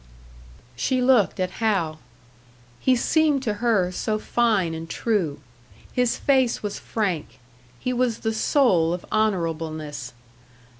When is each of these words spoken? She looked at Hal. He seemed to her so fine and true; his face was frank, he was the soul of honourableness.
She 0.75 0.99
looked 0.99 1.39
at 1.39 1.51
Hal. 1.61 1.99
He 2.79 2.95
seemed 2.95 3.43
to 3.43 3.53
her 3.61 3.91
so 3.91 4.17
fine 4.17 4.73
and 4.73 4.89
true; 4.89 5.41
his 5.93 6.17
face 6.17 6.63
was 6.63 6.79
frank, 6.79 7.37
he 7.79 7.93
was 7.93 8.21
the 8.21 8.33
soul 8.33 8.93
of 8.95 9.05
honourableness. 9.11 10.13